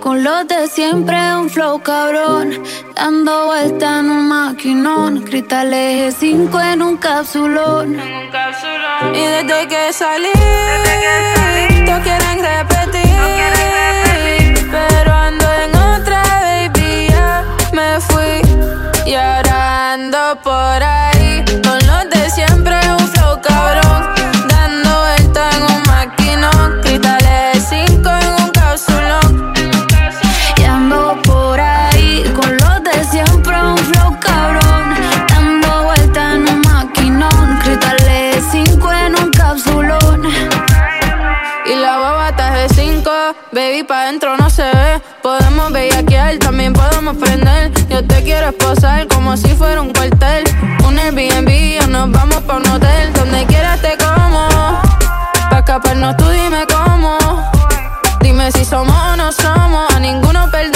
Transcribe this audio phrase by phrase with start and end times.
[0.00, 2.62] con los de siempre, un flow cabrón.
[2.94, 5.22] Dando vuelta en un maquinón.
[5.22, 7.96] Cristal eje 5 en un capsulón.
[9.14, 10.28] Y desde que salí,
[10.84, 13.12] desde todos quieren repetir.
[14.70, 18.42] Pero ando en otra, baby, ya me fui.
[19.06, 21.01] Y ahora ando por ahí
[47.88, 50.44] Yo te quiero esposar como si fuera un cuartel.
[50.86, 53.12] Un Airbnb o nos vamos pa' un hotel.
[53.12, 54.48] Donde quieras te como.
[55.50, 57.18] Pa' escaparnos tú dime cómo.
[58.20, 59.92] Dime si somos o no somos.
[59.92, 60.71] A ninguno perdono.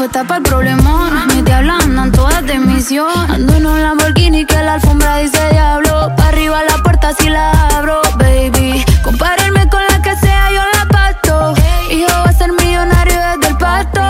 [0.00, 4.56] Fue tapa el problemón Mis diablas andan todas de misión Ando en un Lamborghini que
[4.62, 6.10] la alfombra dice diablo.
[6.16, 8.82] Pa' arriba la puerta si la abro, baby.
[9.04, 11.52] Compararme con la que sea yo la pasto
[11.90, 14.00] Hijo va a ser millonario desde el pasto.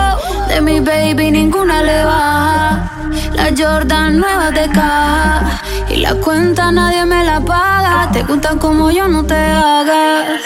[0.47, 2.89] De mi baby ninguna le baja.
[3.33, 5.61] La Jordan nueva de caja.
[5.89, 8.09] Y la cuenta nadie me la paga.
[8.13, 10.39] Te gustan como yo no te hagas.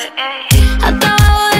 [0.82, 1.55] Hasta abajo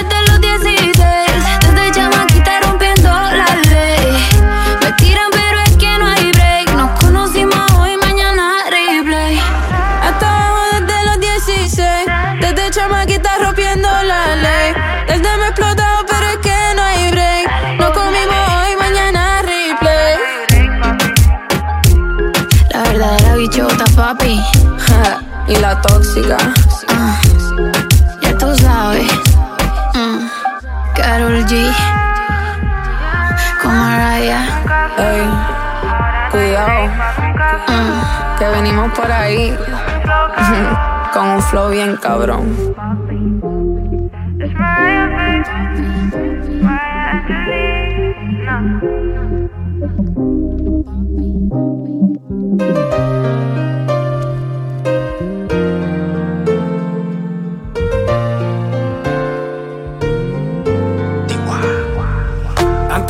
[24.06, 24.40] papi
[25.48, 26.36] Y la tóxica.
[26.88, 27.18] Ah,
[28.22, 29.10] Ya tú sabes
[29.94, 30.18] Mm,
[30.94, 31.72] Karol G
[33.64, 34.46] Mariah.
[34.98, 35.22] Ey,
[36.30, 36.86] cuidado
[37.68, 38.38] Mm.
[38.38, 39.56] Que venimos por ahí
[41.12, 42.44] Con un flow bien cabrón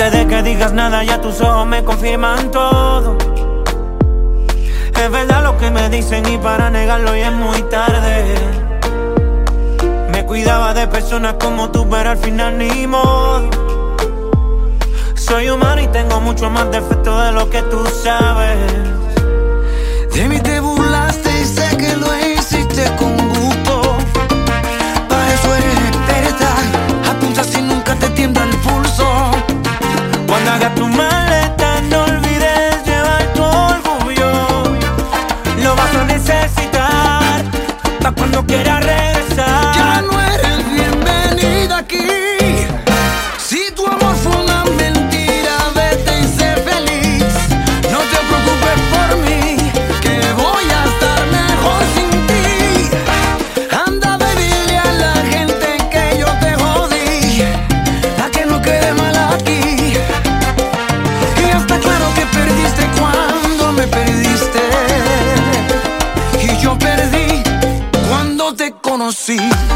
[0.07, 3.19] Antes de que digas nada, ya tus ojos me confirman todo.
[4.95, 8.37] Es verdad lo que me dicen y para negarlo ya es muy tarde.
[10.13, 13.51] Me cuidaba de personas como tú, pero al final ni modo.
[15.17, 18.59] Soy humano y tengo mucho más defectos de lo que tú sabes.
[20.13, 20.56] De
[30.75, 34.33] Tu maleta, no olvides llevar tu orgullo.
[35.63, 37.45] Lo vas a necesitar
[38.01, 38.96] para cuando quieras
[69.07, 69.76] conocí.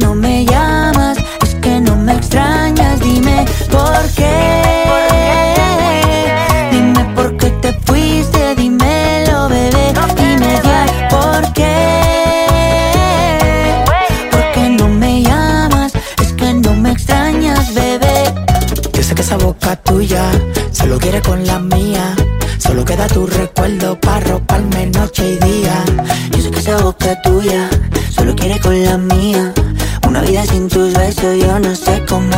[0.00, 4.52] no me llamas, es que no me extrañas, dime por qué.
[6.70, 11.76] Dime por qué te fuiste, dímelo, bebé, dime ya por qué.
[14.30, 18.34] Porque no me llamas, es que no me extrañas, bebé.
[18.92, 20.24] Yo sé que esa boca tuya
[20.72, 22.14] solo quiere con la mía.
[22.58, 25.84] Solo queda tu recuerdo para roparme noche y día.
[26.30, 27.68] Yo sé que esa boca tuya
[28.14, 29.49] solo quiere con la mía
[30.80, 32.29] tus besos yo no sé cómo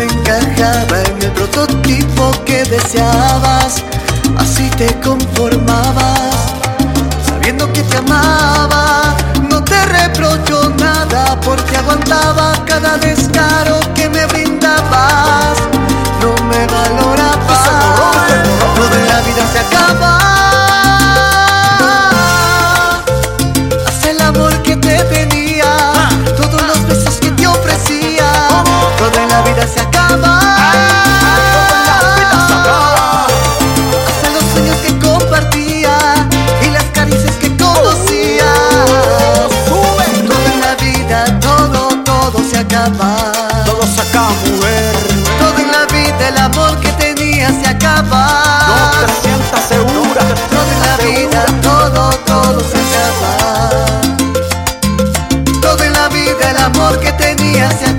[0.00, 3.82] encajaba en el prototipo que deseabas,
[4.38, 6.34] así te conformabas,
[7.26, 9.14] sabiendo que te amaba,
[9.50, 15.58] no te reprocho nada porque aguantaba cada descaro que me brindabas,
[16.20, 17.68] no me valorabas,
[18.74, 19.81] todo de la vida se acaba.
[29.54, 30.40] vida se acaba.
[31.52, 33.26] Toda la vida se acaba.
[34.08, 35.96] Hasta los sueños que compartía
[36.62, 38.52] y las caricias que conocía.
[39.68, 40.04] Toda
[40.60, 43.32] la vida, todo, todo se acaba.
[43.66, 44.94] Todo se acaba, mujer.
[45.38, 48.24] Todo en la vida, el amor que tenía se acaba.
[48.68, 50.22] No te sientas segura.
[50.50, 53.32] Todo en la vida, todo, todo se acaba.
[55.60, 57.91] Todo en la vida, el amor que tenía se acaba.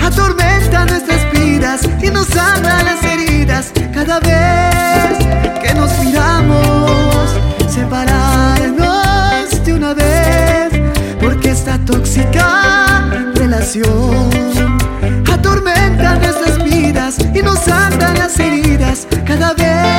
[0.00, 5.18] atormenta nuestras vidas y nos sangra las heridas cada vez
[5.62, 7.36] que nos miramos.
[7.68, 10.72] Separarnos de una vez
[11.20, 14.30] porque esta tóxica relación
[15.30, 19.91] atormenta nuestras vidas y nos sangra las heridas cada vez.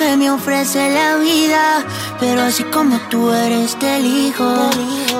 [0.00, 1.84] que me ofrece la vida.
[2.18, 4.44] Pero así como tú eres, te elijo.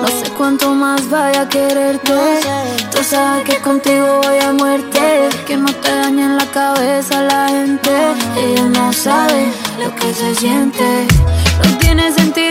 [0.01, 2.19] No sé cuánto más vaya a quererte.
[2.91, 5.29] Tú sabes que contigo voy a muerte.
[5.45, 7.91] Que no te dañe en la cabeza la gente.
[8.43, 9.41] Ella no sabe
[9.81, 11.07] lo que se siente.
[11.63, 12.50] No tiene sentido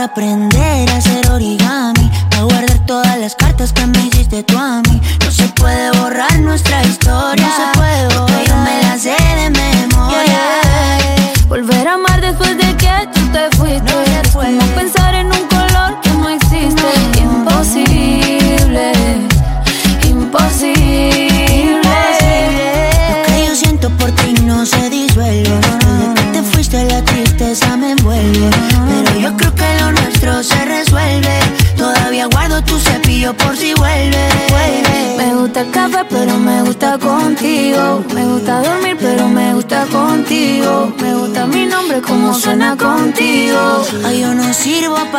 [0.00, 1.09] para aprender a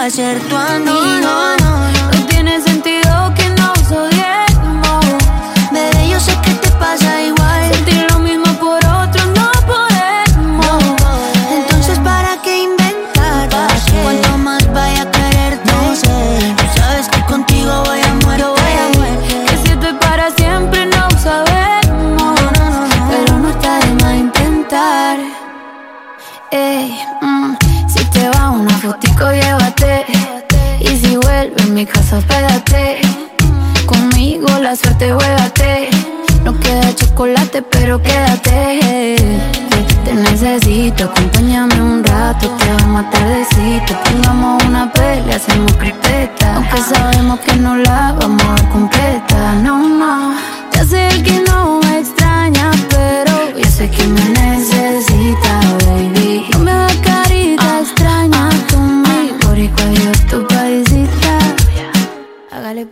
[0.02, 0.94] pa' ser tu amigo.
[1.22, 2.11] No, no,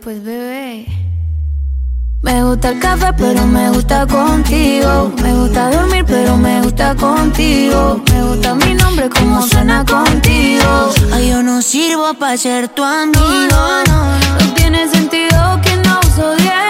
[0.02, 0.86] pues bebé.
[2.22, 5.12] Me gusta el café, pero me gusta contigo.
[5.22, 8.02] Me gusta dormir, pero me gusta contigo.
[8.10, 10.90] Me gusta mi nombre, como suena contigo.
[11.12, 13.20] Ay, yo no sirvo para ser tu amigo.
[13.88, 16.69] No, tiene sentido que no nos odie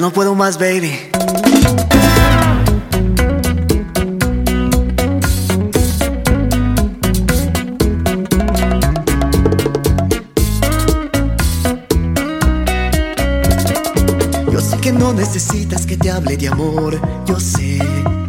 [0.00, 0.98] No puedo más, baby.
[14.50, 17.78] Yo sé que no necesitas que te hable de amor, yo sé.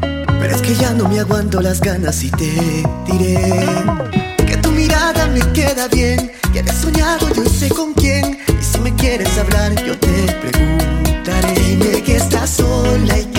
[0.01, 3.65] Pero es que ya no me aguanto las ganas y te diré
[4.45, 8.37] que tu mirada me queda bien, que he soñado yo sé con quién.
[8.59, 11.00] Y si me quieres hablar, yo te pregunto.
[11.23, 13.30] Dime que estás sola y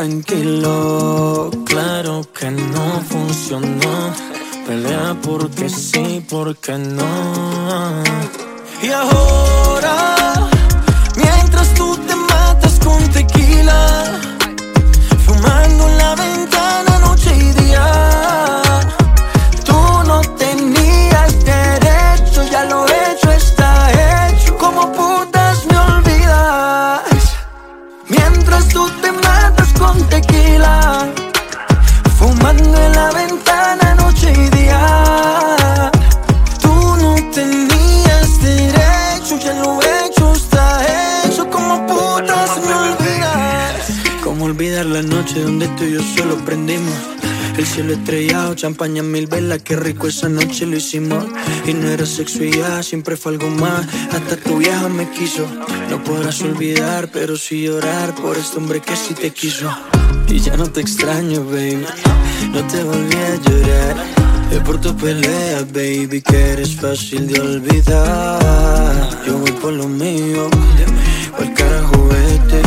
[0.00, 4.14] tranquilo, claro que no funcionó.
[4.66, 7.09] Pelea porque sí, porque no
[48.60, 51.24] champaña, mil velas, qué rico esa noche lo hicimos.
[51.66, 52.40] Y no era sexo
[52.82, 53.86] siempre fue algo más.
[54.12, 55.46] Hasta tu vieja me quiso.
[55.88, 59.70] No podrás olvidar, pero sí llorar por este hombre que sí te quiso.
[60.28, 61.86] Y ya no te extraño, baby.
[62.52, 63.96] No te volví a llorar.
[64.52, 69.24] Es por tu pelea, baby, que eres fácil de olvidar.
[69.26, 70.50] Yo voy por lo mío,
[71.38, 72.60] el carajo vete.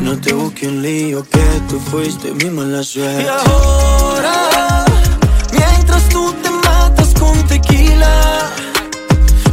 [0.00, 3.28] No te busque un lío, que tú fuiste mi mala suerte.
[3.28, 4.57] Ahora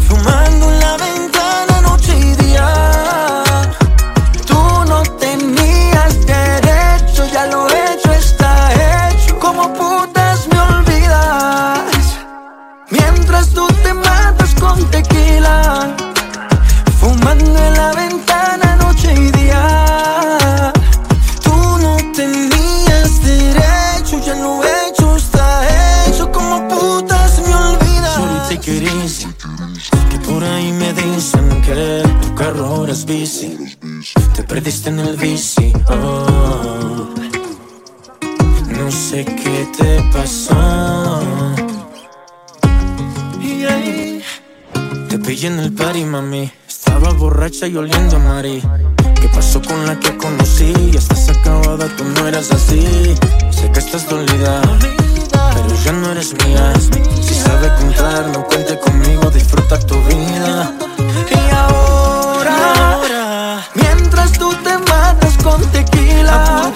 [0.07, 3.43] fumando en la ventana noche y día.
[4.45, 9.37] Tú no tenías derecho, ya lo hecho está hecho.
[9.39, 12.17] Como putas me olvidas,
[12.89, 15.95] mientras tú te matas con tequila.
[34.55, 35.73] perdiste en el bici.
[35.89, 37.09] Oh.
[38.79, 41.19] No sé qué te pasó.
[45.09, 46.49] Te pillé en el party, mami.
[46.69, 48.63] Estaba borracha y oliendo a Mari.
[49.19, 50.71] ¿Qué pasó con la que conocí?
[50.89, 53.13] Ya estás acabada, tú no eras así.
[53.51, 54.61] Sé que estás dolida,
[55.53, 56.71] pero ya no eres mía.
[57.21, 60.73] Si sabe contar, no cuente conmigo, disfruta tu vida.
[64.63, 66.71] te matas con tequila.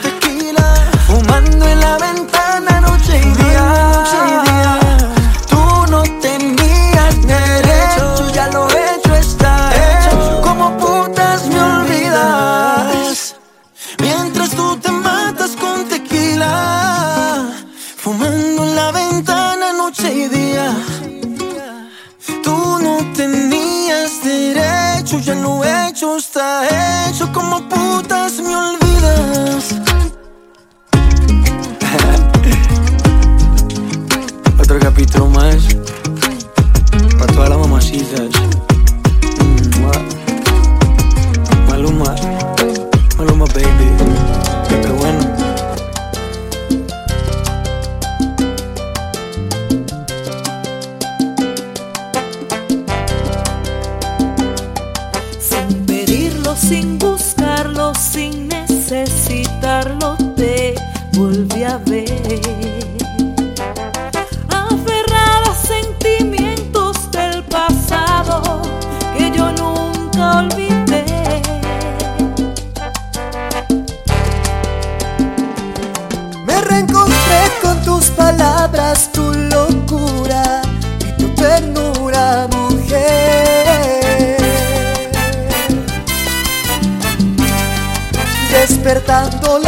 [25.09, 27.31] hecho, ya lo he hecho, está hecho.
[27.33, 29.75] Como putas me olvidas.
[34.59, 35.75] Otro capítulo más.
[37.17, 38.29] Para todas las mamacitas.
[39.39, 39.81] Mm,
[41.67, 42.38] Maluma.
[79.11, 80.61] tu locura
[81.07, 84.37] y tu ternura, mujer.
[88.51, 89.58] Despertando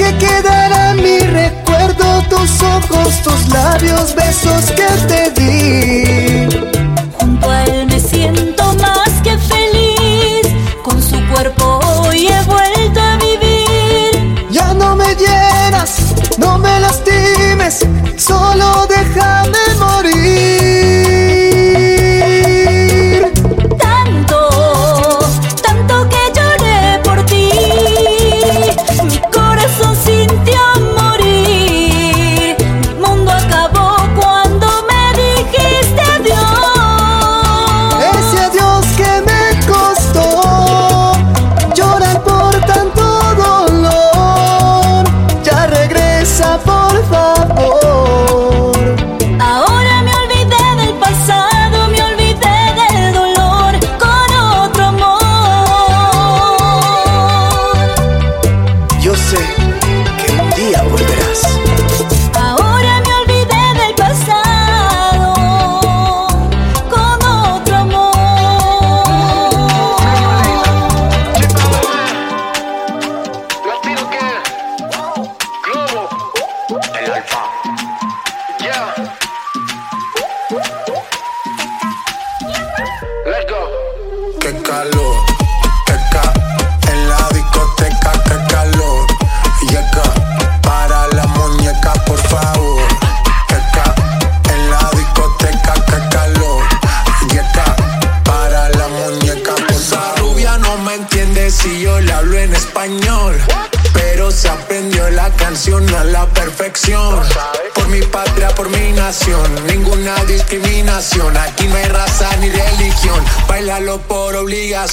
[0.00, 6.79] que quedará mi recuerdo, tus ojos, tus labios, besos que te di.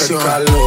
[0.06, 0.67] calor.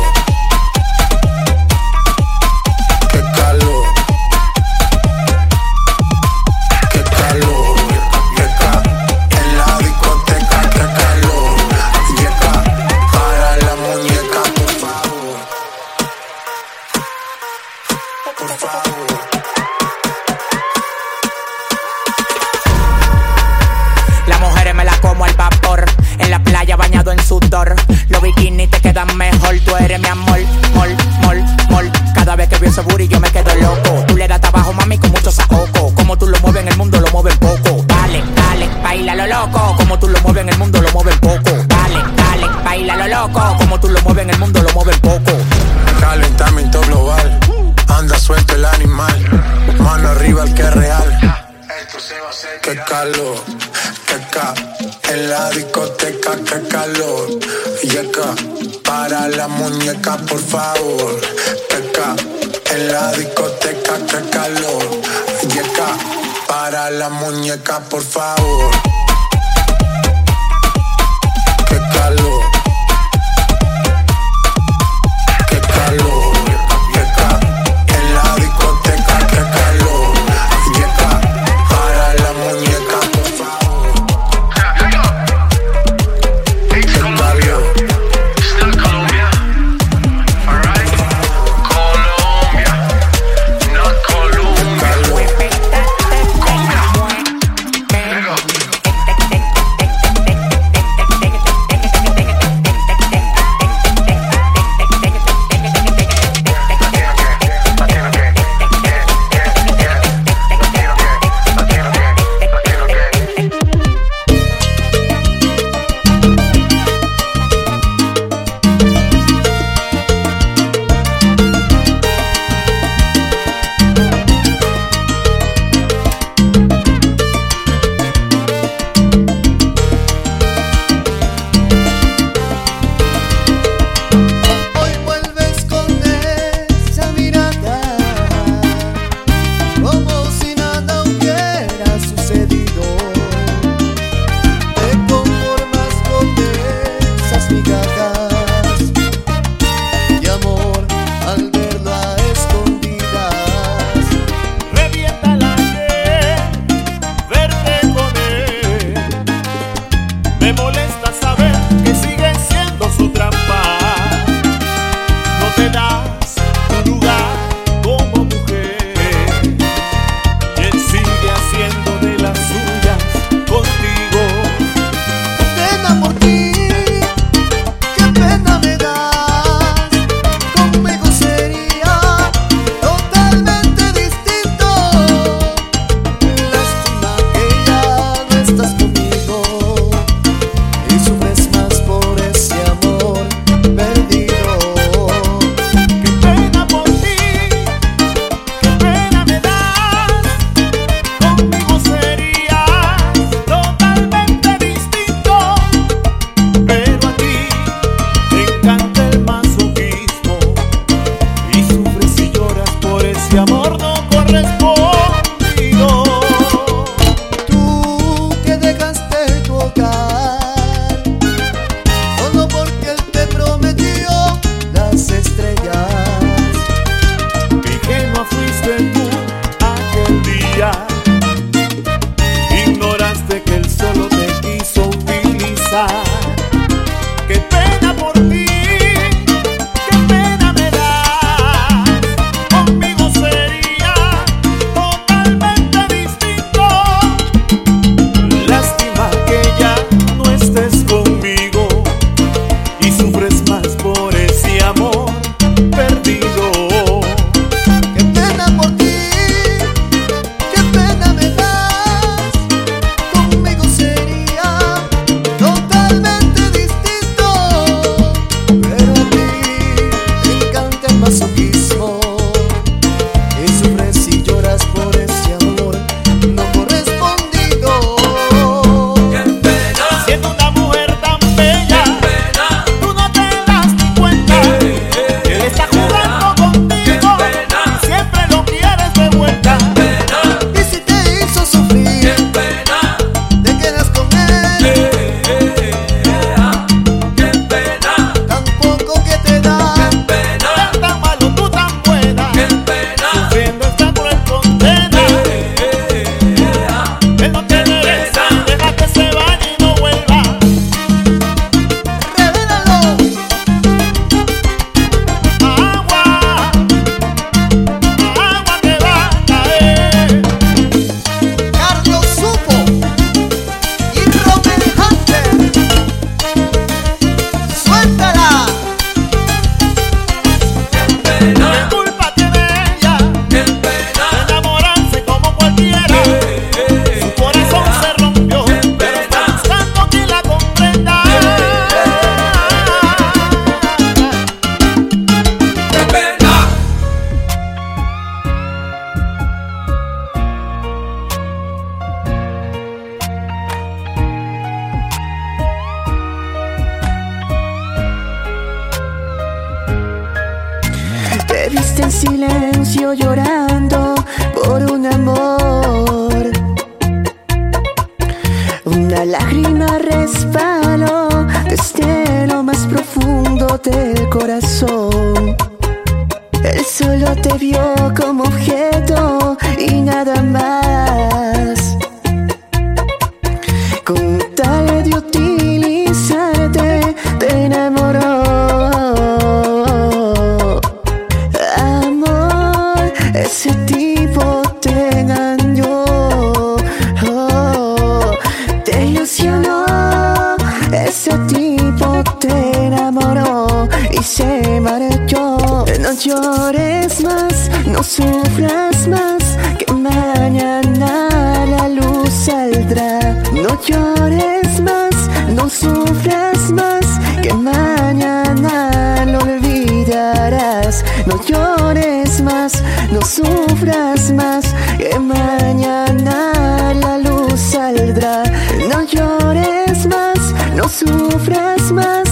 [421.10, 424.44] No llores más, no sufras más,
[424.78, 428.22] que mañana la luz saldrá.
[428.68, 432.08] No llores más, no sufras más,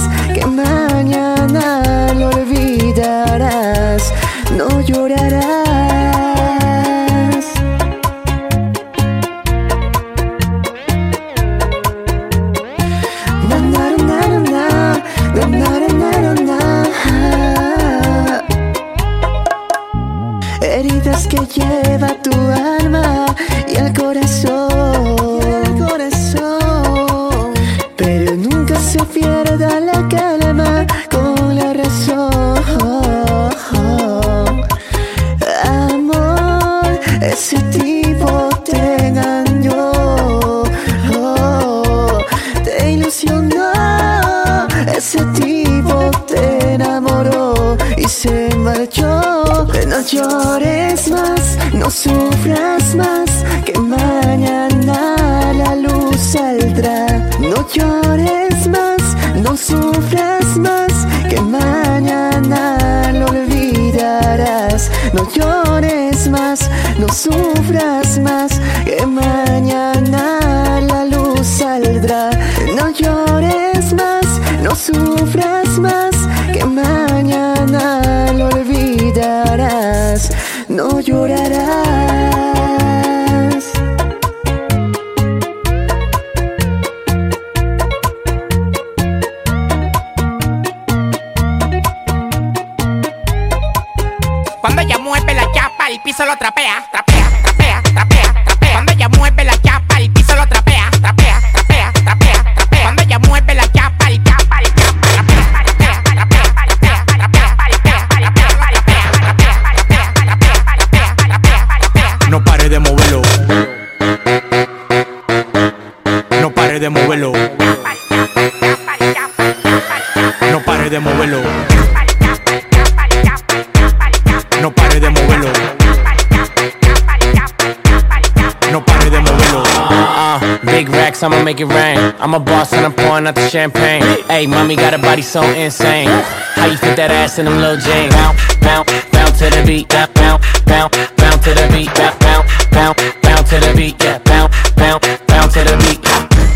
[135.28, 136.08] so insane.
[136.56, 138.08] How you fit that ass in them little jeans?
[138.16, 139.84] Bounce, bounce, bounce to the beat.
[139.92, 141.92] Yeah, bounce, bounce, bounce to the beat.
[142.00, 144.00] Yeah, bounce, bounce, bounce to the beat.
[144.00, 146.00] Yeah, bounce, bounce, bounce to the beat.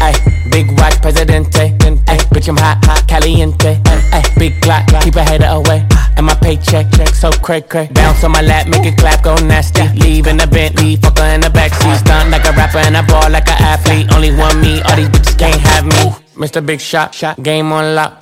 [0.01, 0.17] Ay,
[0.49, 1.77] big watch, presidente.
[2.09, 3.77] Ay, bitch, I'm hot, hot, caliente.
[4.09, 5.85] Ay, big Glock, keep a hater away.
[6.17, 7.93] And my paycheck, check so cray cray.
[7.93, 9.85] Bounce on my lap, make it clap, go nasty.
[10.01, 12.01] Leave in the Bentley, fucker in the backseat.
[12.01, 14.09] Stunt like a rapper and I ball like an athlete.
[14.15, 16.17] Only one me, all these bitches can't have me.
[16.41, 16.65] Mr.
[16.65, 18.22] Big Shot, shot, game on lock.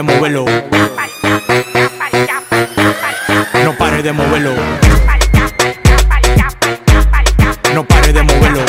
[0.00, 0.46] de moverlo.
[3.62, 4.54] No pare de moverlo.
[7.74, 8.60] No pare de moverlo.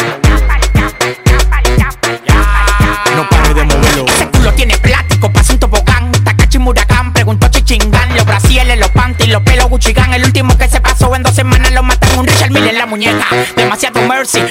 [3.16, 4.06] No pare de moverlo.
[4.08, 6.12] Ese culo tiene plástico, pasa un tobogán.
[6.12, 8.14] Takachi Murakam preguntó Chichingán.
[8.14, 10.14] Los BTL, los panties, los pelos Gucci Gang.
[10.14, 12.86] El último que se pasó en dos semanas lo matan un Richard Mille en la
[12.86, 13.26] muñeca.
[13.56, 14.42] Demasiado mercy.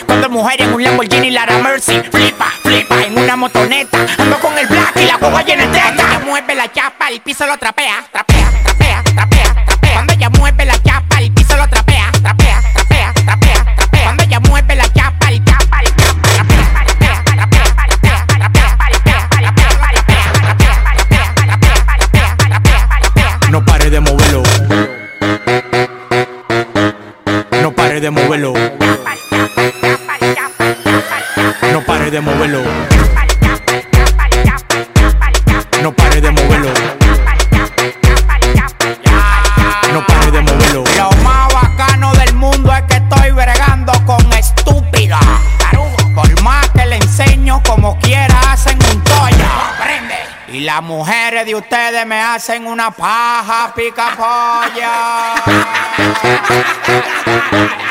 [7.41, 8.05] Chapa, el piso lo trapea.
[8.13, 9.93] Trapea, trapea, trapea, trapea.
[9.95, 12.13] Cuando ella mueve la chapa, el piso lo trapea.
[12.23, 14.03] Trapea, trapea, trapea, trapea.
[14.05, 16.23] Cuando ella mueve la chapa, el chapa, el chapa.
[16.35, 18.91] Trapea, trapea, trapea, trapea, trapea,
[21.47, 23.51] trapea, trapea, trapea.
[23.51, 24.43] No pare de moverlo.
[27.63, 28.55] No pare de moverlo.
[31.73, 32.70] No pare de moverlo.
[51.61, 55.35] Ustedes me hacen una paja pica polla.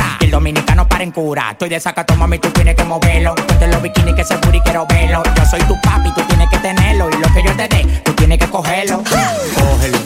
[0.00, 0.16] cura.
[0.20, 1.50] El dominicano para en cura.
[1.52, 3.34] Estoy de saca, mami, tú tienes que moverlo.
[3.34, 5.22] Ponte los bikinis que se y quiero verlo.
[5.36, 7.08] Yo soy tu papi, tú tienes que tenerlo.
[7.10, 9.02] Y lo que yo te dé, tú tienes que cogerlo.
[9.04, 9.98] Cógelo,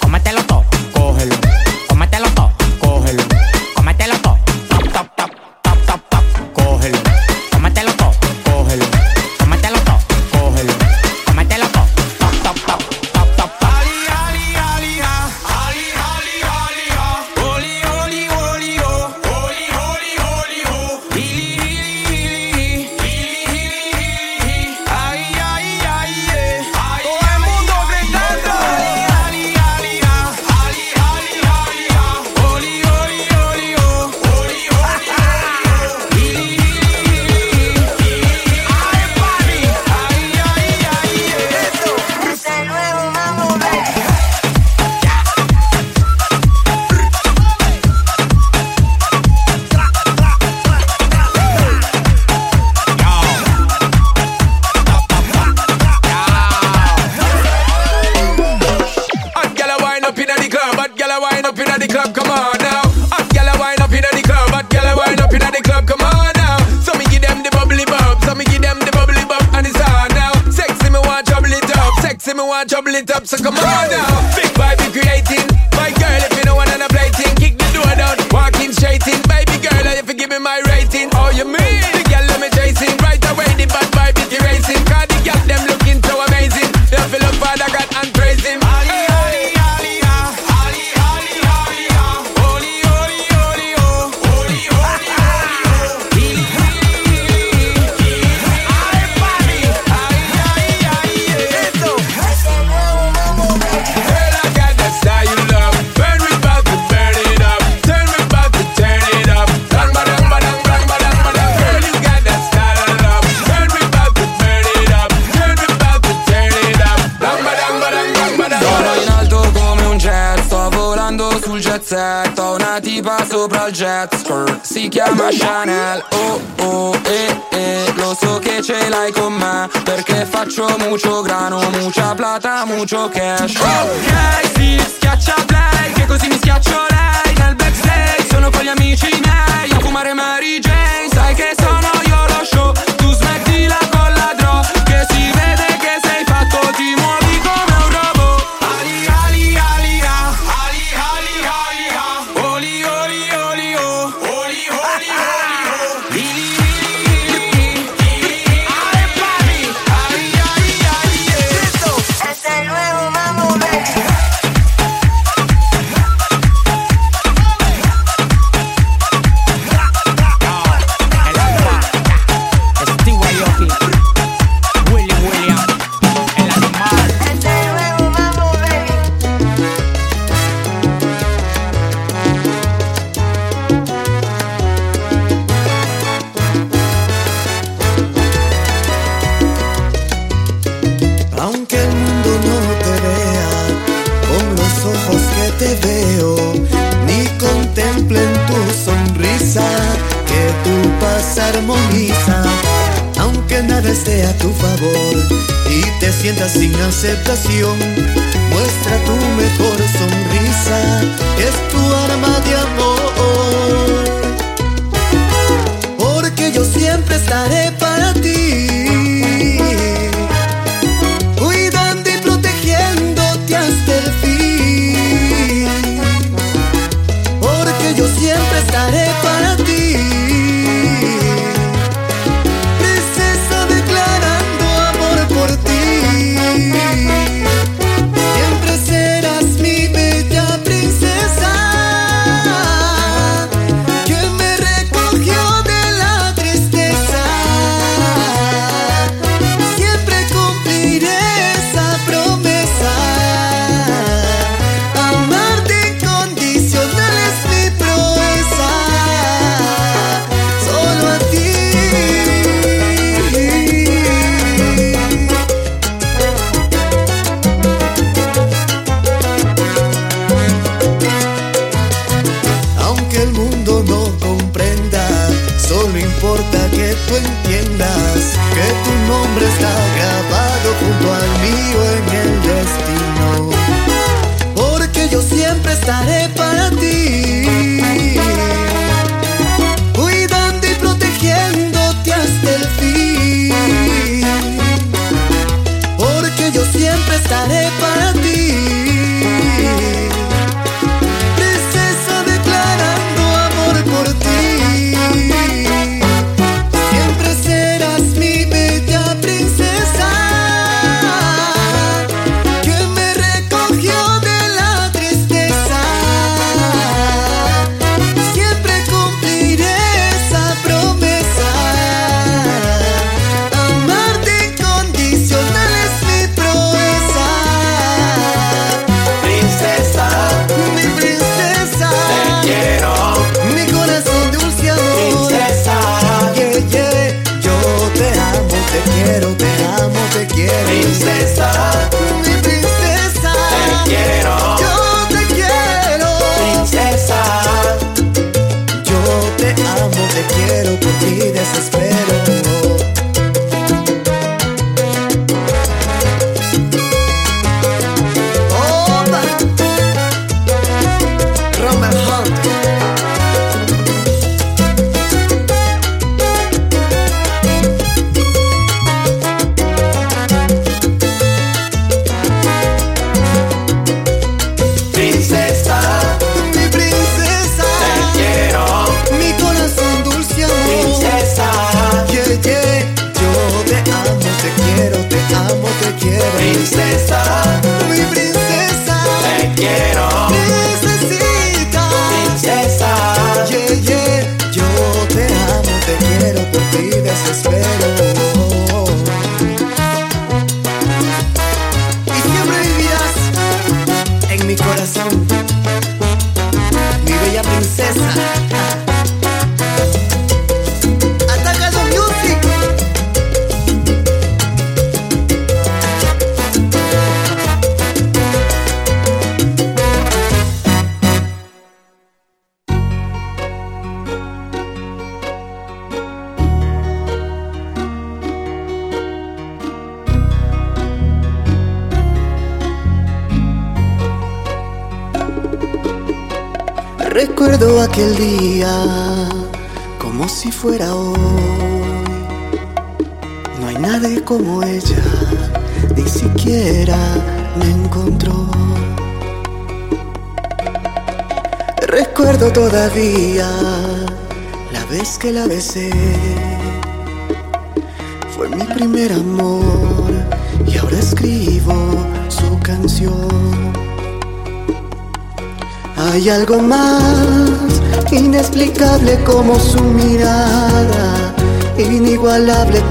[0.00, 1.36] cómetelo todo, cógelo.
[1.88, 3.22] Cómetelo todo, cógelo.
[3.74, 4.29] Cómetelo todo.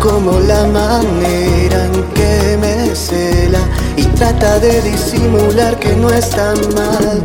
[0.09, 3.59] Como la manera en que me cela
[3.95, 7.21] y trata de disimular que no está mal.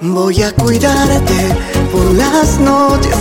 [0.00, 1.40] Voy a cuidarte
[1.90, 3.16] por las noches,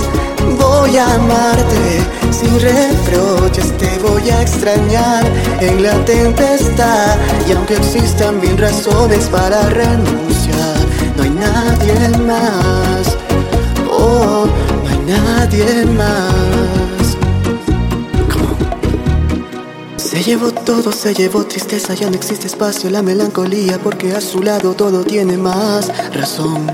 [0.59, 1.85] voy a amarte
[2.31, 5.25] sin reproches, te voy a extrañar
[5.61, 7.15] en la tempestad
[7.47, 10.77] y aunque existan mil razones para renunciar,
[11.15, 13.17] no hay nadie más,
[13.89, 14.45] oh,
[14.83, 16.86] no hay nadie más.
[20.17, 24.41] Se llevó todo, se llevó tristeza, ya no existe espacio, la melancolía, porque a su
[24.41, 26.65] lado todo tiene más razón.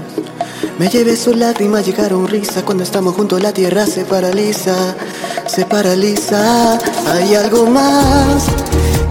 [0.80, 4.95] Me llevé su lágrima, llegaron risa, cuando estamos juntos la tierra se paraliza,
[5.45, 6.80] se paraliza.
[7.11, 8.45] Hay algo más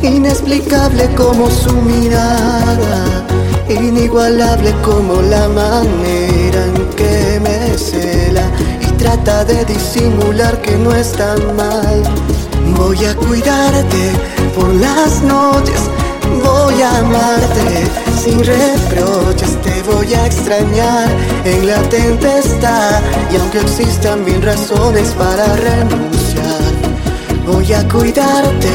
[0.03, 3.27] inexplicable como su mirada,
[3.69, 8.51] inigualable como la manera en que me cela
[8.81, 12.03] y trata de disimular que no está mal.
[12.85, 14.13] Voy a cuidarte
[14.57, 15.81] por las noches,
[16.43, 17.87] voy a amarte
[18.21, 21.09] sin reproches, te voy a extrañar
[21.45, 23.01] en la tempestad
[23.33, 26.73] y aunque existan mil razones para renunciar,
[27.47, 28.75] voy a cuidarte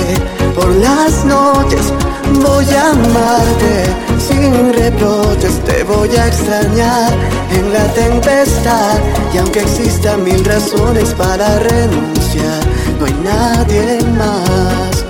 [0.55, 1.91] por las noches,
[2.41, 3.85] voy a amarte
[4.25, 7.11] sin reproches, te voy a extrañar
[7.51, 8.99] en la tempestad
[9.34, 12.66] y aunque existan mil razones para renunciar,
[12.99, 15.06] no hay nadie más,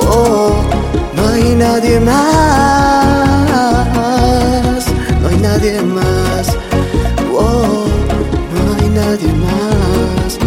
[0.00, 0.62] oh,
[1.14, 2.14] no hay nadie más,
[5.20, 6.56] no hay nadie más,
[7.32, 7.86] oh,
[8.54, 10.38] no hay nadie más.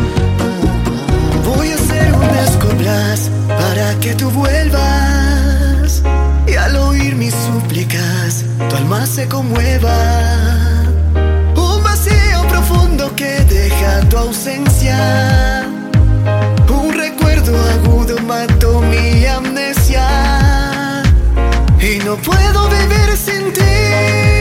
[1.46, 6.04] Voy a hacer un escoblas para que tú vuelvas
[6.48, 9.96] y al oír mis súplicas tu alma se conmueva.
[11.56, 15.57] Un vacío profundo que deja tu ausencia.
[22.08, 24.37] No puedo vivir sin ti.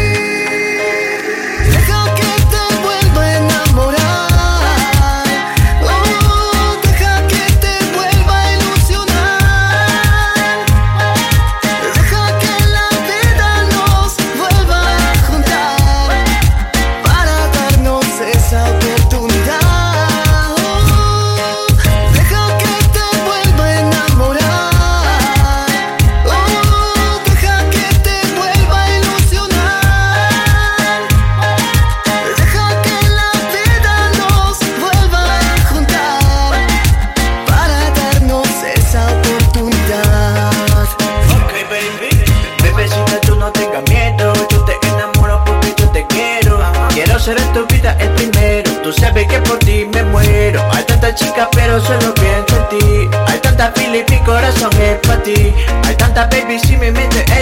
[56.17, 57.36] Hay tantas baby, si mi mente está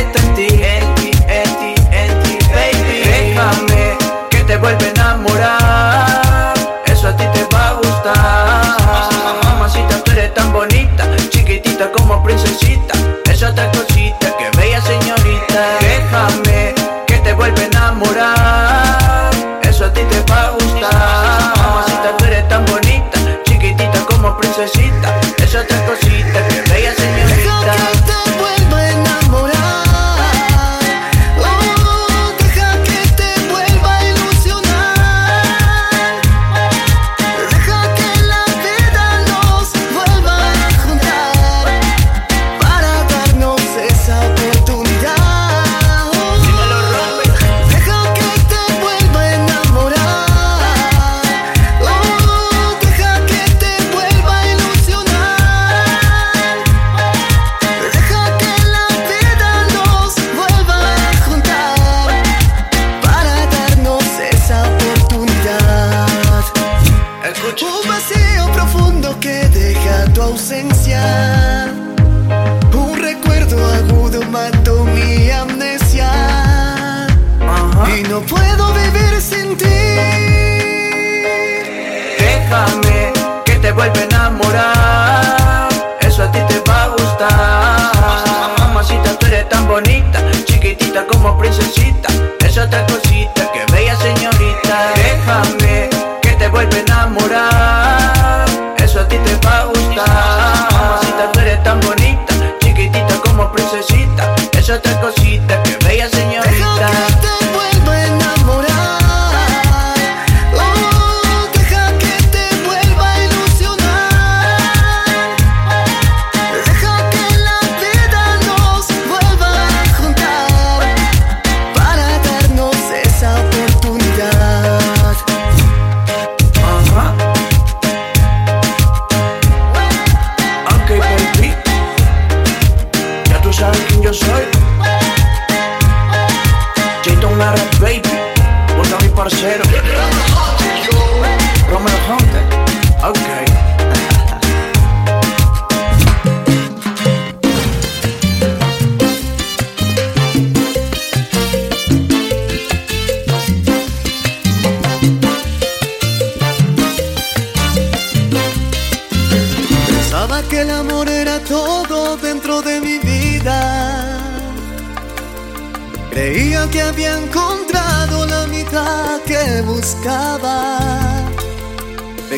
[139.24, 139.83] parcero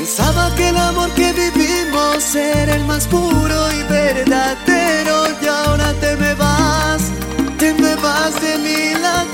[0.06, 6.16] Pensaba que el amor que vivimos era el más puro y verdadero y ahora te
[6.16, 7.10] me vas,
[7.58, 9.25] te me vas de mi lado.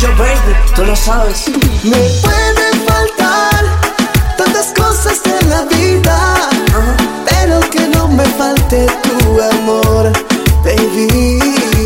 [0.00, 1.48] Yo, baby, tú lo sabes.
[1.82, 3.64] Me pueden faltar
[4.36, 6.50] tantas cosas en la vida,
[7.24, 10.12] pero que no me falte tu amor,
[10.64, 11.40] baby.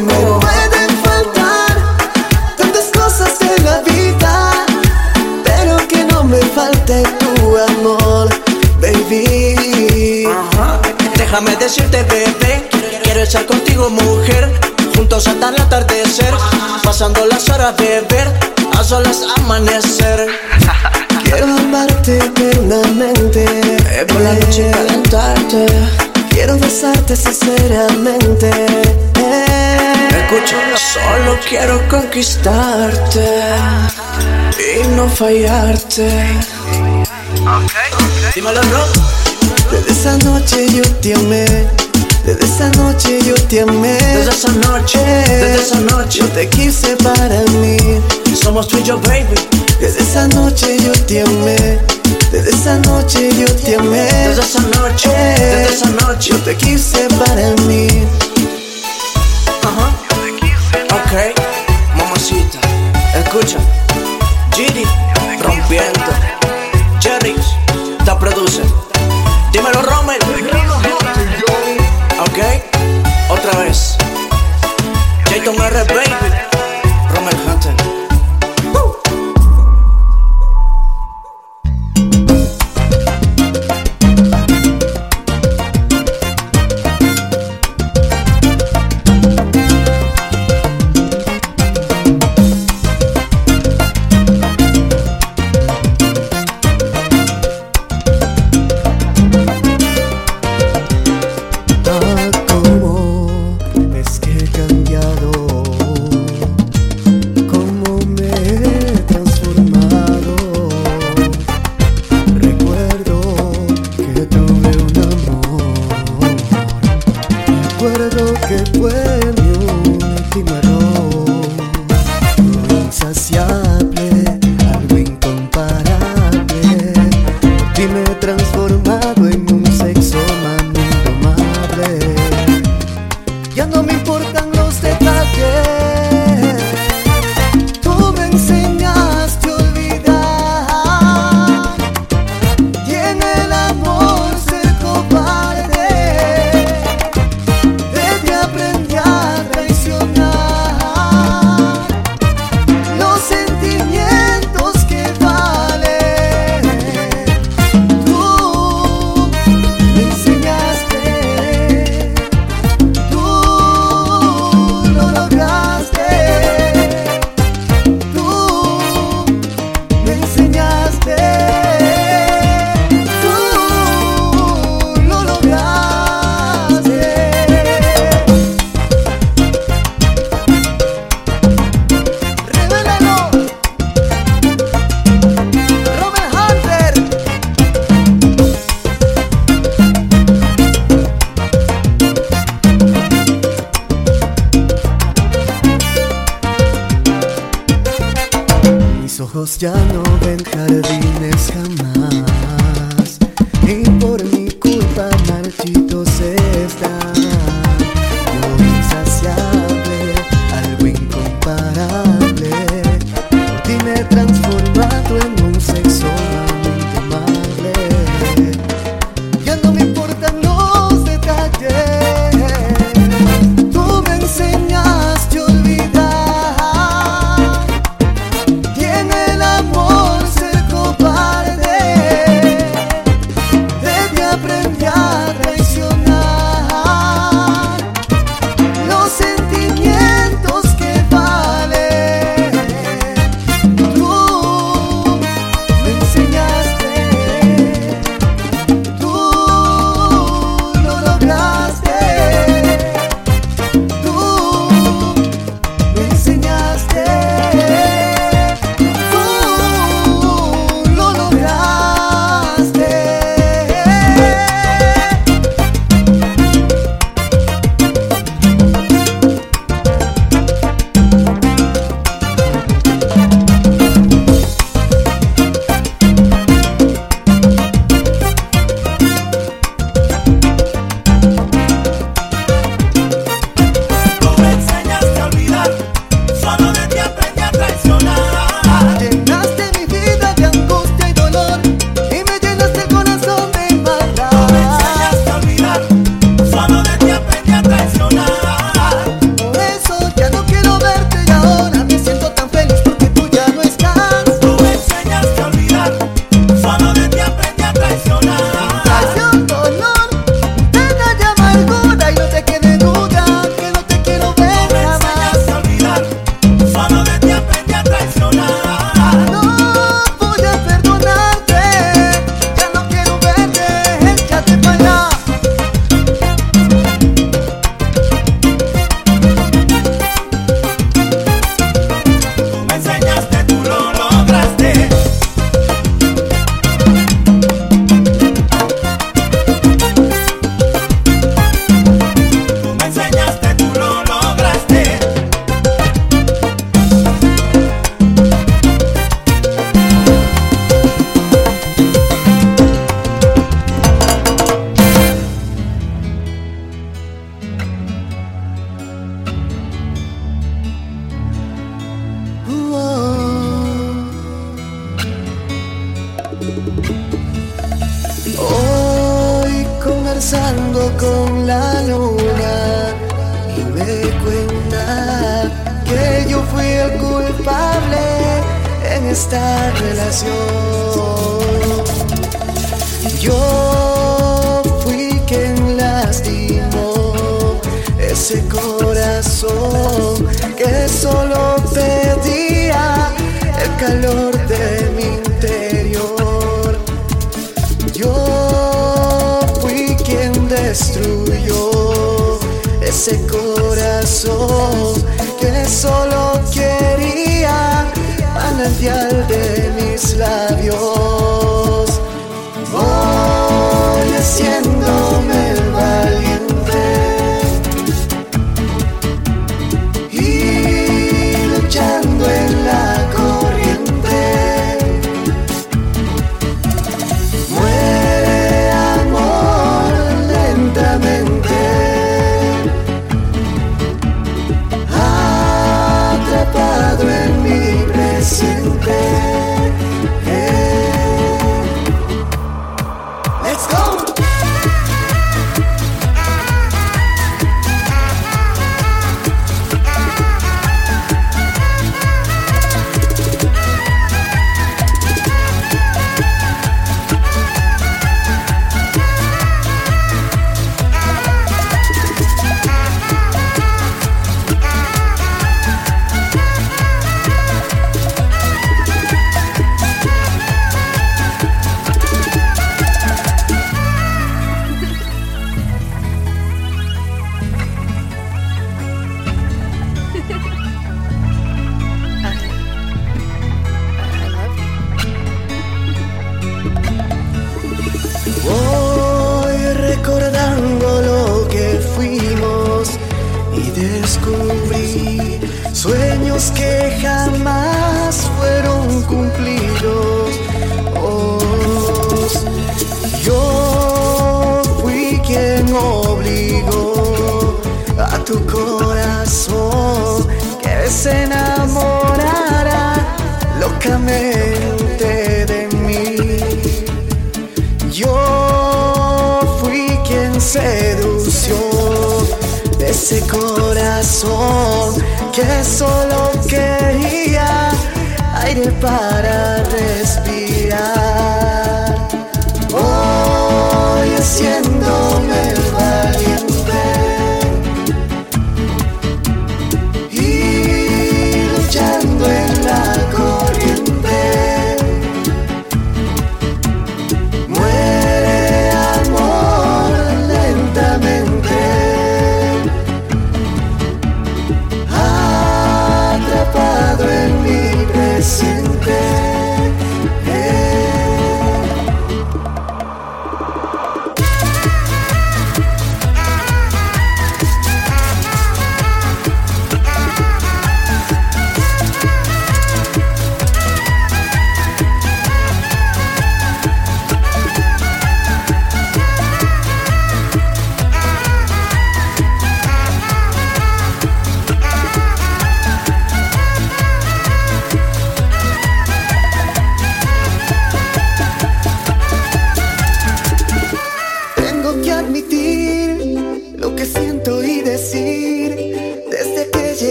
[0.00, 0.14] Me
[0.44, 1.76] pueden faltar
[2.56, 4.66] tantas cosas en la vida,
[5.44, 8.28] pero que no me falte tu amor,
[8.80, 10.28] baby.
[11.16, 12.68] Déjame decirte, bebé,
[13.02, 14.52] quiero estar contigo, mujer.
[14.94, 16.32] Juntos hasta el atardecer,
[16.94, 18.28] pasando las horas de ver,
[18.78, 20.28] a solas amanecer.
[21.24, 23.44] Quiero amarte eternamente,
[24.06, 25.66] por la noche calentarte.
[26.30, 28.48] quiero besarte sinceramente.
[30.08, 33.42] Escucha, solo quiero conquistarte
[34.56, 36.28] y no fallarte.
[38.36, 38.84] Dímelo, bro.
[39.72, 41.83] Desde esa noche yo te amé.
[42.24, 43.92] Desde esa noche yo te amé.
[43.92, 46.20] Desde esa noche, desde esa noche.
[46.20, 47.76] Yo te quise para mí.
[48.34, 49.34] Somos tú y yo, baby.
[49.78, 51.78] Desde esa noche yo te amé.
[52.32, 54.02] Desde esa noche yo te amé.
[54.02, 56.30] Desde esa noche, desde esa noche.
[56.30, 57.88] Yo te quise para mí.
[59.62, 59.92] Ajá.
[60.96, 61.12] Ok,
[61.96, 62.58] mamacita,
[63.18, 63.58] escucha.
[64.54, 64.86] Giri,
[65.42, 66.10] rompiendo.
[67.00, 67.34] Jerry,
[68.04, 68.62] te produce.
[73.46, 73.96] Otra vez.
[75.30, 75.56] Jayton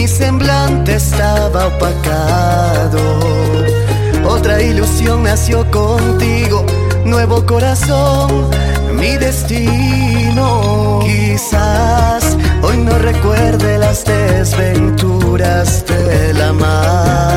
[0.00, 3.02] mi semblante estaba opacado.
[4.26, 6.64] Otra ilusión nació contigo,
[7.04, 8.48] nuevo corazón,
[8.94, 11.00] mi destino.
[11.02, 17.36] Quizás hoy no recuerde las desventuras del amar.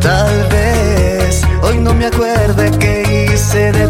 [0.00, 3.89] Tal vez hoy no me acuerde que hice de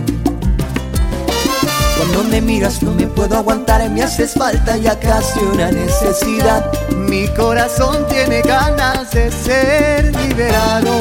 [2.13, 6.69] Cuando me miras no me puedo aguantar, me haces falta ya casi una necesidad.
[6.89, 10.91] Mi corazón tiene ganas de ser liberado.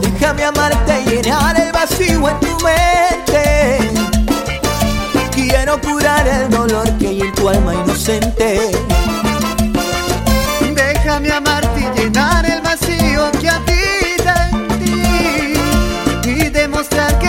[0.00, 3.78] Déjame amarte y llenar el vacío en tu mente.
[5.34, 8.70] Quiero curar el dolor que hay en tu alma inocente.
[10.74, 14.68] Déjame amarte y llenar el vacío que habita en
[16.22, 17.28] ti y demostrar que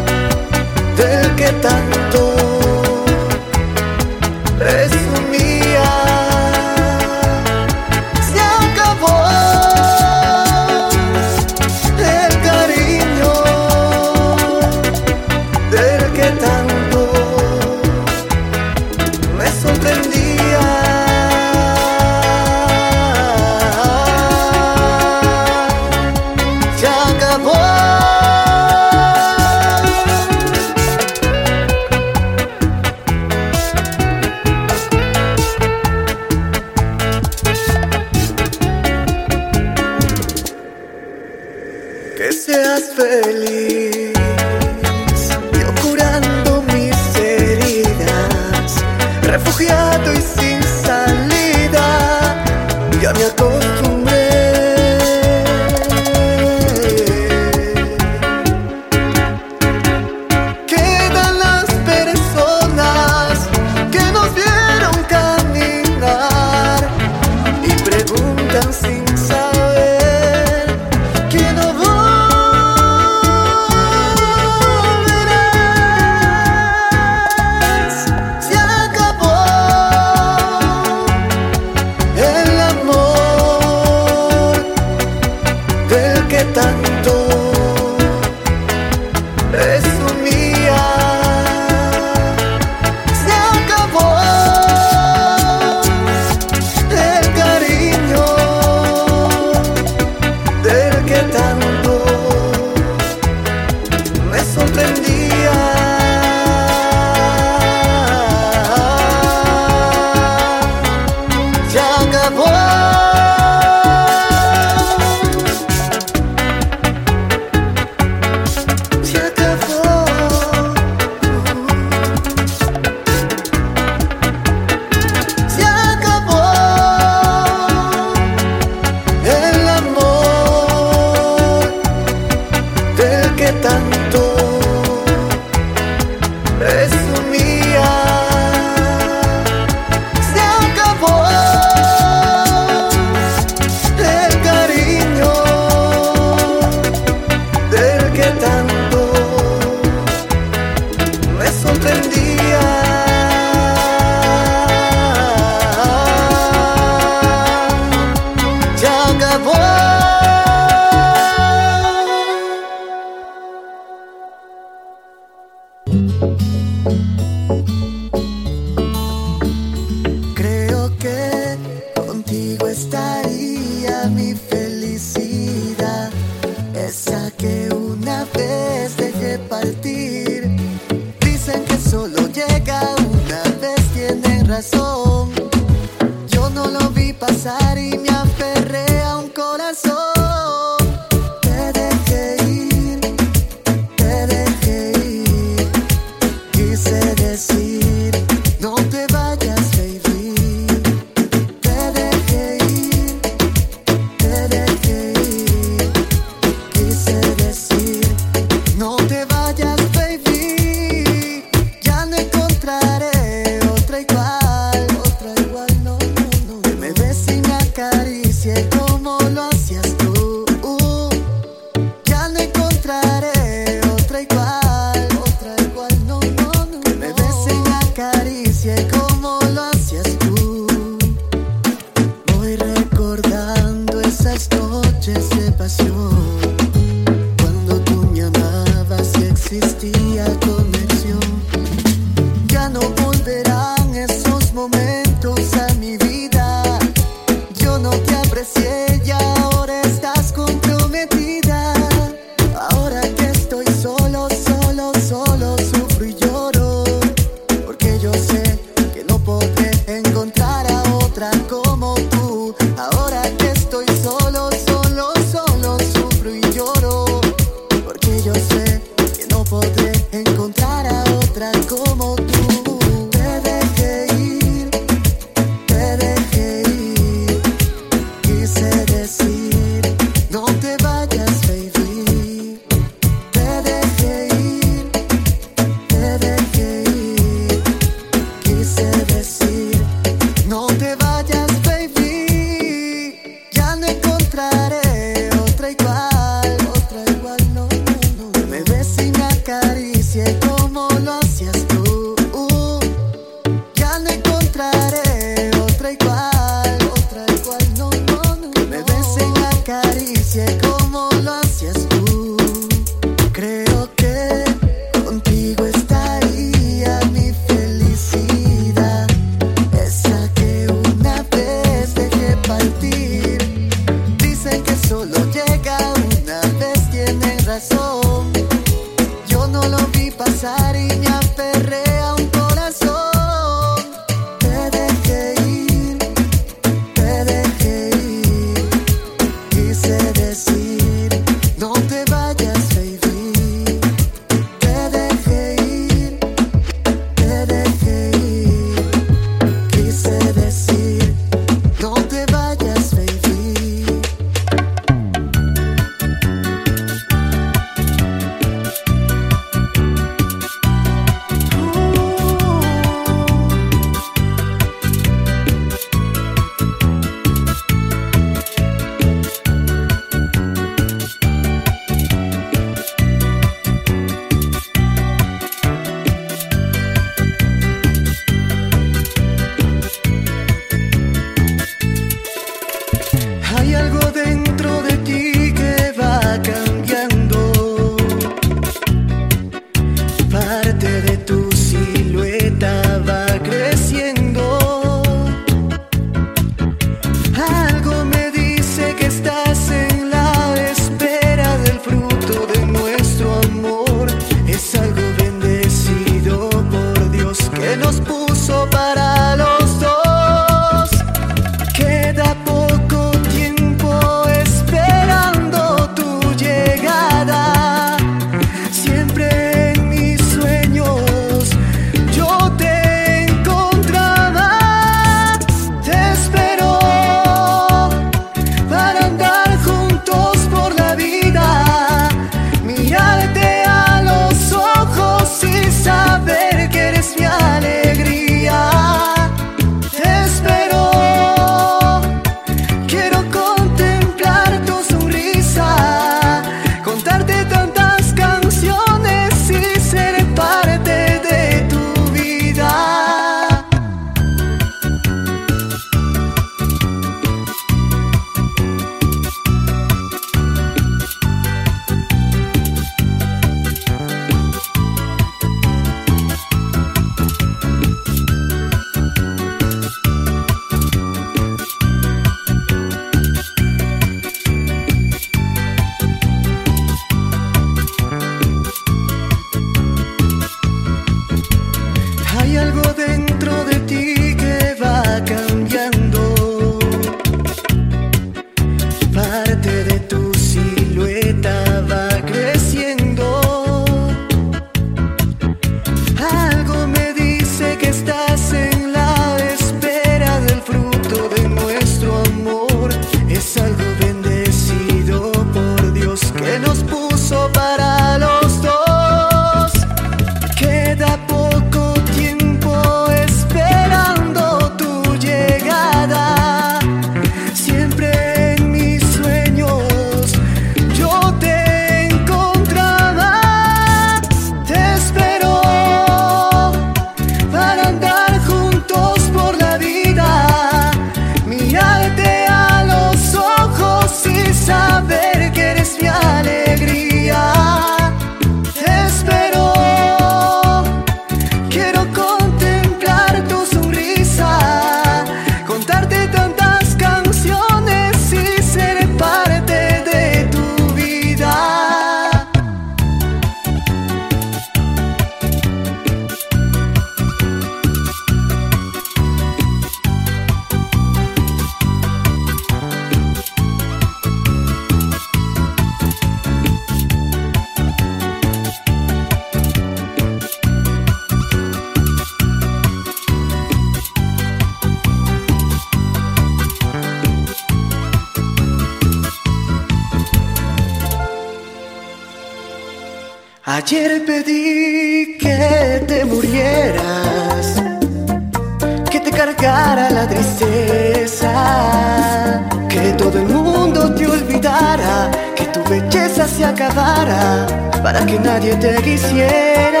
[596.96, 600.00] Para que nadie te quisiera.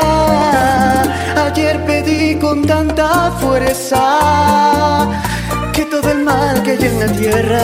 [1.44, 5.06] Ayer pedí con tanta fuerza
[5.74, 7.60] que todo el mal que hay en la tierra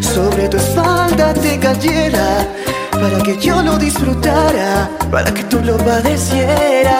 [0.00, 2.46] sobre tu espalda te cayera
[2.92, 6.94] para que yo lo disfrutara, para que tú lo padecieras.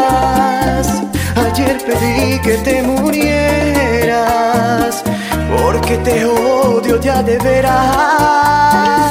[1.46, 4.24] Ayer pedí que te murieras,
[5.56, 9.03] porque te odio ya de veras.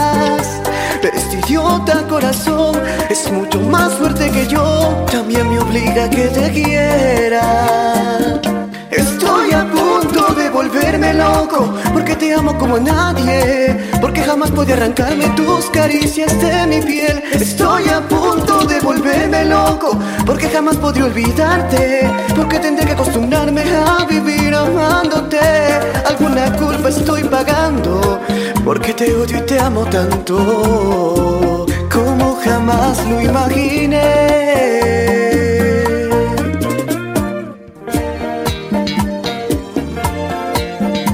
[1.45, 2.79] Idiota corazón.
[3.09, 8.41] Es mucho más fuerte que yo, también me obliga a que te quiera.
[8.89, 15.27] Estoy a punto de volverme loco Porque te amo como nadie Porque jamás podía arrancarme
[15.29, 17.23] tus caricias de mi piel.
[17.31, 24.05] Estoy a punto de volverme loco Porque jamás podría olvidarte Porque tendré que acostumbrarme a
[24.05, 25.39] vivir amándote.
[26.07, 28.21] Alguna culpa estoy pagando
[28.65, 34.43] Porque te odio y te amo tanto Como jamás lo imaginé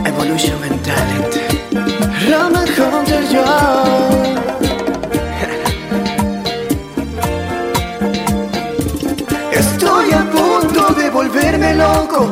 [0.06, 1.36] Evolution and Talent.
[2.30, 4.38] Rama Hunter Young.
[9.52, 12.32] Estoy a punto de volverme loco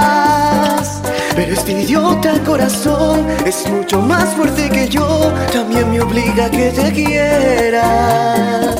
[1.35, 6.69] Pero este idiota corazón es mucho más fuerte que yo, también me obliga a que
[6.71, 8.75] te quiera.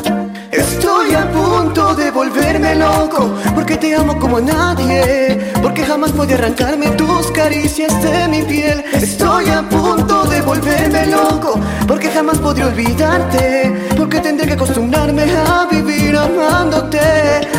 [0.52, 6.36] Estoy a punto de volverme loco porque te amo como a nadie, porque jamás podía
[6.36, 8.84] arrancarme tus caricias de mi piel.
[8.94, 11.58] Estoy a punto de volverme loco
[11.88, 17.00] porque jamás podría olvidarte, porque tendré que acostumbrarme a vivir amándote.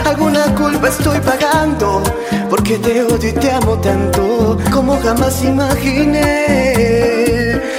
[0.05, 2.03] Alguna culpa estoy pagando
[2.51, 6.29] porque te odio y te amo tanto como jamás imaginé.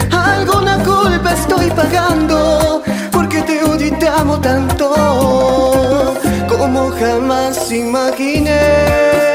[0.10, 2.82] Alguna culpa estoy pagando
[3.12, 6.16] porque te odio y te amo tanto
[6.50, 9.33] como jamás imaginé.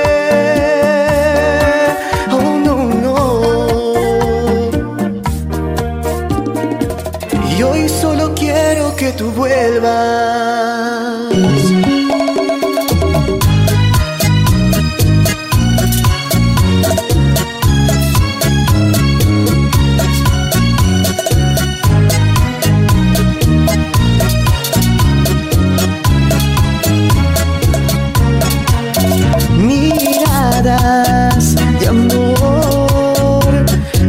[9.19, 10.78] Tú vuelvas.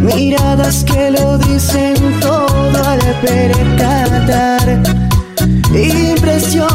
[0.01, 4.98] Miradas que lo dicen todo al percatar.
[5.81, 6.67] Impresión,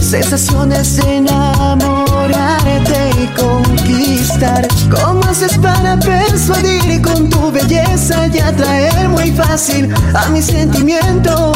[0.00, 4.68] sensaciones de enamorarte y conquistar.
[4.90, 11.52] ¿Cómo haces para persuadir con tu belleza y atraer muy fácil a mi sentimiento?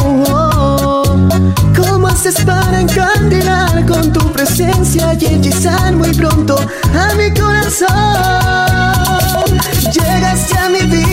[1.77, 7.87] ¿Cómo haces para encandilar con tu presencia y hechizar muy pronto a mi corazón?
[9.91, 11.12] Llegaste a mi vida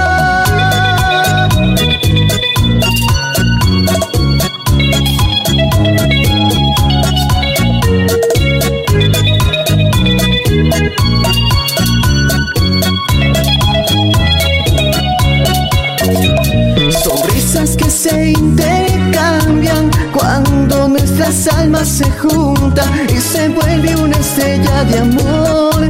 [17.51, 24.99] Sonrisas que se intercambian cuando nuestras almas se juntan y se vuelve una estrella de
[24.99, 25.83] amor.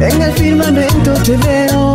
[0.00, 1.92] En el firmamento te veo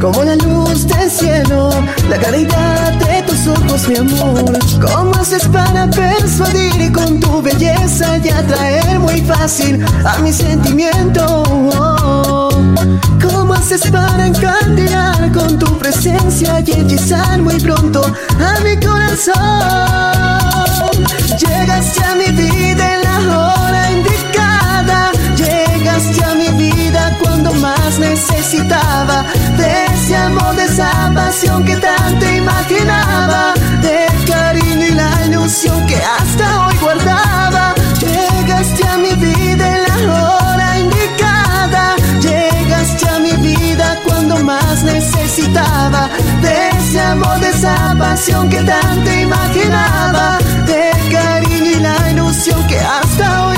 [0.00, 1.70] como la luz del cielo,
[2.08, 4.44] la claridad de tus ojos, mi amor.
[4.80, 11.42] ¿Cómo haces para persuadir y con tu belleza y atraer muy fácil a mi sentimiento?
[13.68, 19.36] ¿Cómo haces para encandilar con tu presencia y hechizar muy pronto a mi corazón?
[21.38, 29.26] Llegaste a mi vida en la hora indicada, llegaste a mi vida cuando más necesitaba
[29.58, 35.96] de ese amor, de esa pasión que tanto imaginaba, del cariño y la ilusión que
[35.96, 37.37] hasta hoy guardaba.
[45.36, 52.78] De ese amor, de esa pasión que tanto imaginaba, del cariño y la ilusión que
[52.78, 53.57] hasta hoy